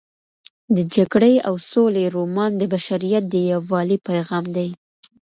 د 0.75 0.77
جګړې 0.95 1.33
او 1.47 1.55
سولې 1.71 2.05
رومان 2.15 2.51
د 2.57 2.63
بشریت 2.73 3.23
د 3.29 3.35
یووالي 3.51 3.97
پیغام 4.07 4.45
دی. 4.55 4.69